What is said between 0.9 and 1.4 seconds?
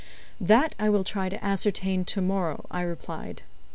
try